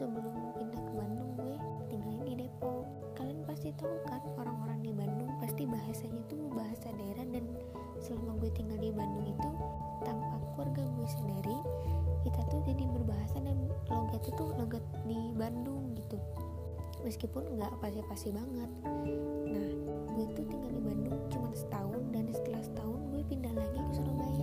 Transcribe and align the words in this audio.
sebelum 0.00 0.32
pindah 0.56 0.80
ke 0.80 0.92
Bandung 0.96 1.30
gue 1.36 1.54
tinggalin 1.92 2.24
di 2.24 2.34
Depok. 2.40 2.88
Kalian 3.20 3.44
pasti 3.44 3.68
tahu 3.76 3.92
kan 4.08 4.24
orang-orang 4.40 4.80
di 4.80 4.92
Bandung 4.96 5.28
pasti 5.36 5.68
bahasanya 5.68 6.24
tuh 6.24 6.48
bahasa 6.56 6.88
daerah 6.96 7.28
dan 7.28 7.44
selama 8.00 8.40
gue 8.40 8.48
tinggal 8.56 8.80
di 8.80 8.88
Bandung 8.96 9.28
itu 9.28 9.50
tanpa 10.00 10.40
keluarga 10.56 10.88
gue 10.88 11.08
sendiri 11.20 11.58
kita 12.24 12.40
tuh 12.48 12.64
jadi 12.64 12.84
berbahasa 12.88 13.44
dan 13.44 13.68
logat 13.92 14.24
itu 14.24 14.44
logat 14.56 14.84
di 15.04 15.20
Bandung 15.36 15.92
gitu. 15.92 16.16
Meskipun 17.04 17.60
nggak 17.60 17.72
pasti-pasti 17.84 18.32
banget. 18.32 18.70
Nah 19.52 19.68
gue 20.16 20.26
tuh 20.32 20.44
tinggal 20.48 20.72
di 20.72 20.80
Bandung 20.80 21.20
cuma 21.28 21.52
setahun 21.52 22.00
dan 22.08 22.24
setelah 22.32 22.64
setahun 22.64 23.00
gue 23.12 23.22
pindah 23.28 23.52
lagi 23.52 23.76
ke 23.84 23.92
Surabaya. 24.00 24.39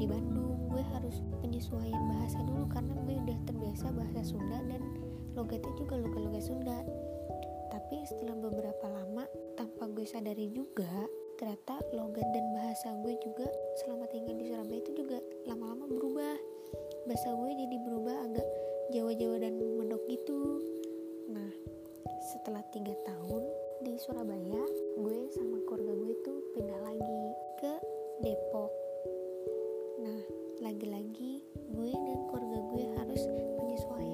di 0.00 0.08
Bandung. 0.08 0.56
Gue 0.72 0.80
harus 0.96 1.20
penyesuaian 1.44 2.02
bahasa 2.08 2.40
dulu 2.40 2.64
karena 2.72 2.96
gue 3.04 3.14
udah 3.20 3.38
terbiasa 3.44 3.92
bahasa 3.92 4.20
Sunda 4.24 4.58
dan 4.64 4.80
logatnya 5.36 5.72
juga 5.76 6.00
logat-logat 6.00 6.40
Sunda. 6.40 6.78
Tapi 7.68 7.96
setelah 8.08 8.34
beberapa 8.40 8.86
lama 8.88 9.28
tanpa 9.60 9.84
gue 9.92 10.08
sadari 10.08 10.48
juga 10.56 10.88
ternyata 11.36 11.80
logat 11.96 12.24
dan 12.32 12.44
bahasa 12.56 12.88
gue 13.04 13.14
juga 13.20 13.48
selama 13.84 14.08
tinggal 14.08 14.36
di 14.40 14.44
Surabaya 14.48 14.80
itu 14.80 14.92
juga 14.96 15.18
lama-lama 15.44 15.84
berubah. 15.84 16.36
Bahasa 17.04 17.28
gue 17.36 17.50
jadi 17.52 17.76
berubah 17.84 18.16
agak 18.24 18.48
Jawa-Jawa 18.96 19.36
dan 19.44 19.54
mendok 19.60 20.02
gitu. 20.08 20.64
Nah 21.28 21.52
setelah 22.32 22.64
tiga 22.72 22.96
tahun 23.04 23.42
di 23.84 24.00
Surabaya 24.00 24.64
gue 24.96 25.18
sama 25.36 25.60
keluarga 25.68 25.92
gue 25.92 26.10
itu 26.16 26.32
pindah 26.56 26.80
lagi 26.88 27.20
ke 27.60 27.72
Depok. 28.24 28.79
Nah, 30.00 30.20
lagi-lagi 30.64 31.44
gue 31.76 31.90
dan 31.92 32.18
keluarga 32.32 32.58
gue 32.72 32.84
harus 32.96 33.22
menyesuaikan 33.60 34.09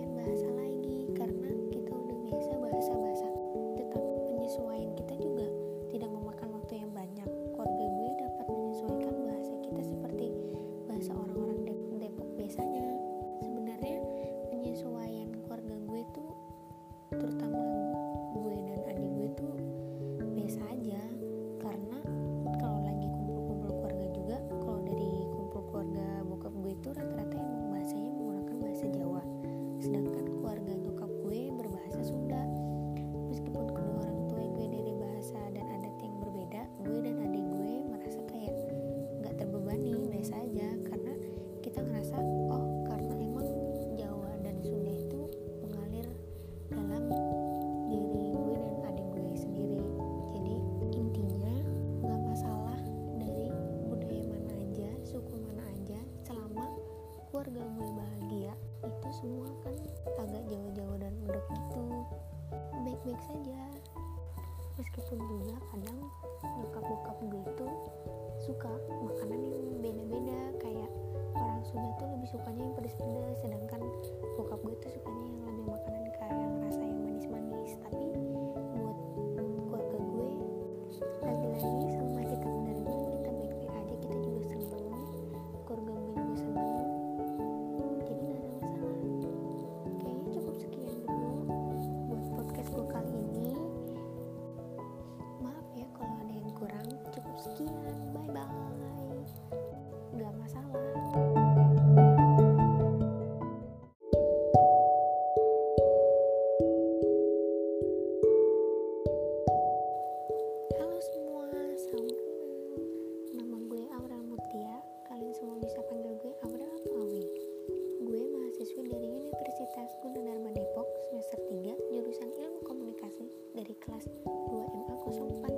dari 123.66 123.82
kelas 123.82 124.06
2 124.22 124.78
MA 124.78 124.94
04 125.10 125.55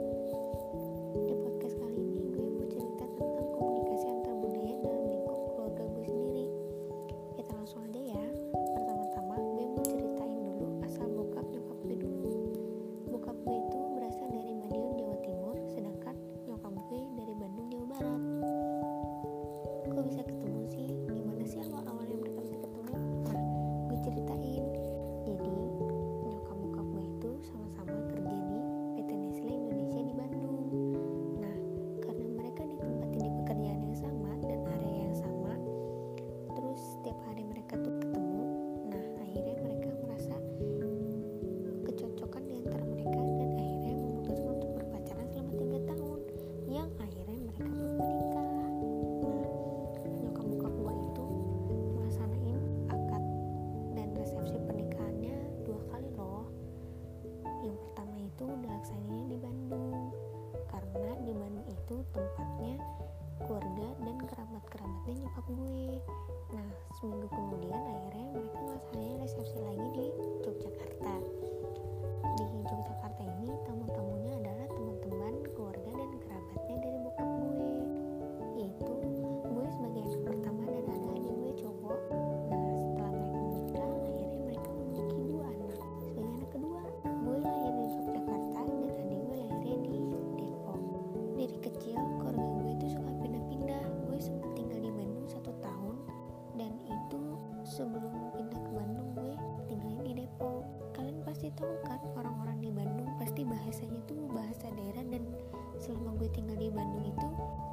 selama 105.88 106.20
gue 106.20 106.29
tinggal 106.37 106.56
di 106.61 106.69
Bandung 106.69 107.08
itu 107.08 107.29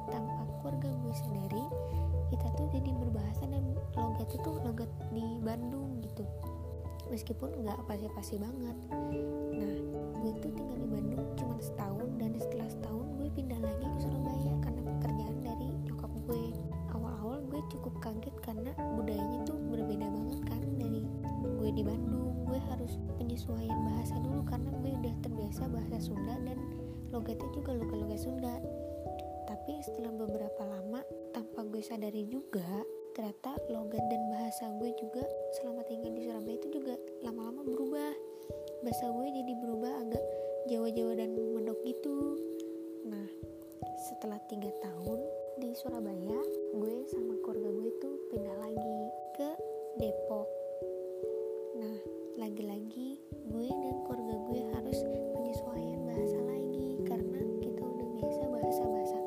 tanpa 0.08 0.48
keluarga 0.64 0.88
gue 0.88 1.14
sendiri 1.20 1.64
kita 2.32 2.48
tuh 2.56 2.66
jadi 2.72 2.90
berbahasa 2.96 3.44
dan 3.44 3.76
logat 3.92 4.28
itu 4.32 4.50
logat 4.64 4.90
di 5.12 5.36
Bandung 5.44 6.00
gitu. 6.00 6.24
Meskipun 7.12 7.62
nggak 7.62 7.78
pasti-pasti 7.86 8.40
banget. 8.40 8.76
Nah 9.52 9.74
gue 10.24 10.32
tuh 10.40 10.50
tinggal 10.56 10.78
di 10.80 10.88
Bandung 10.90 11.22
cuma 11.38 11.60
setahun 11.60 12.08
dan 12.18 12.34
setelah 12.40 12.66
setahun 12.66 13.06
gue 13.20 13.28
pindah 13.36 13.60
lagi 13.62 13.84
ke 13.84 13.98
Surabaya 14.00 14.52
karena 14.64 14.80
pekerjaan 14.96 15.36
dari 15.44 15.68
nyokap 15.86 16.12
gue. 16.26 16.44
Awal-awal 16.96 17.38
gue 17.46 17.60
cukup 17.70 17.94
kaget 18.02 18.34
karena 18.42 18.72
budayanya 18.98 19.44
tuh 19.46 19.60
berbeda 19.70 20.08
banget 20.08 20.40
kan 20.50 20.62
dari 20.80 21.06
gue 21.44 21.70
di 21.70 21.82
Bandung. 21.86 22.42
Gue 22.42 22.58
harus 22.74 22.98
penyesuaian 23.22 23.78
bahasa 23.86 24.18
dulu 24.18 24.42
karena 24.42 24.74
gue 24.82 24.90
udah 24.98 25.14
terbiasa 25.22 25.62
bahasa 25.70 25.96
Sunda 26.02 26.34
dan 26.42 26.58
logatnya 27.10 27.48
juga 27.54 27.76
logat-logat 27.76 28.20
Sunda. 28.20 28.54
Tapi 29.46 29.72
setelah 29.82 30.12
beberapa 30.14 30.62
lama 30.66 31.00
tanpa 31.30 31.62
gue 31.66 31.82
sadari 31.82 32.26
juga 32.26 32.86
ternyata 33.16 33.56
logat 33.72 34.04
dan 34.12 34.22
bahasa 34.28 34.68
gue 34.76 34.92
juga 35.00 35.24
selama 35.56 35.80
tinggal 35.88 36.12
di 36.12 36.28
Surabaya 36.28 36.56
itu 36.60 36.68
juga 36.68 36.94
lama-lama 37.24 37.64
berubah. 37.64 38.12
Bahasa 38.84 39.08
gue 39.08 39.26
jadi 39.32 39.52
berubah 39.64 39.92
agak 40.04 40.24
Jawa-Jawa 40.68 41.12
dan 41.16 41.30
mendok 41.32 41.78
gitu. 41.88 42.36
Nah 43.08 43.26
setelah 44.10 44.36
tiga 44.52 44.68
tahun 44.84 45.18
di 45.56 45.72
Surabaya 45.78 46.40
gue 46.76 46.94
sama 47.08 47.40
keluarga 47.40 47.70
gue 47.72 47.90
tuh 48.04 48.14
pindah 48.28 48.56
lagi 48.60 48.98
ke 49.40 49.48
Depok. 49.96 50.48
Nah 51.80 51.96
lagi-lagi 52.36 53.16
gue 53.48 53.68
dan 53.72 53.94
keluarga 54.04 54.36
gue 54.52 54.60
harus 54.76 54.98
penyesuaian 55.32 56.00
bahasa 56.04 56.36
karena 56.36 56.65
biasa 58.26 58.42
bahasa-bahasa 58.50 59.18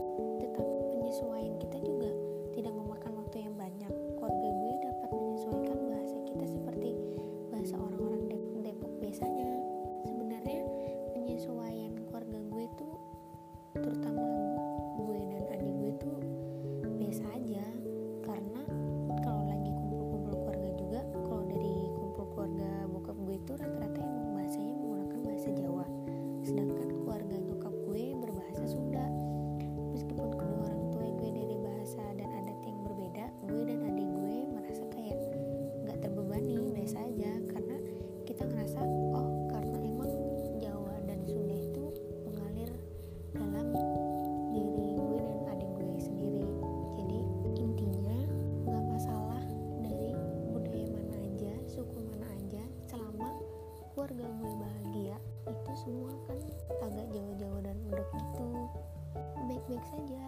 baik-baik 59.79 59.95
saja. 59.95 60.23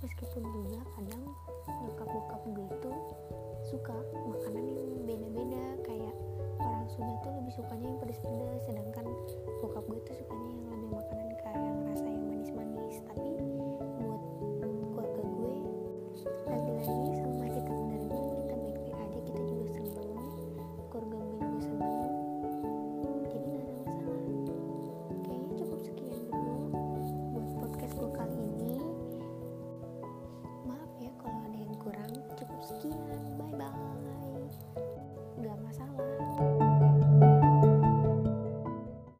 Meskipun 0.00 0.42
juga 0.48 0.80
kadang 0.96 1.22
nyokap 1.84 2.08
bokap 2.08 2.42
gue 2.48 2.66
itu 2.72 2.92
suka 3.68 3.96
makanan 4.16 4.64
yang 4.64 4.90
beda-beda 5.04 5.64
kayak 5.84 6.14
orang 6.56 6.88
Sunda 6.88 7.14
tuh 7.20 7.32
lebih 7.36 7.52
sukanya 7.52 7.86
yang 7.92 8.00
pedas-pedas 8.00 8.60
sedangkan 8.64 9.06
bokap 9.60 9.84
gue 9.84 10.00
tuh 10.08 10.16
sukanya 10.24 10.49